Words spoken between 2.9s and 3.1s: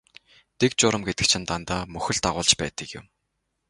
юм.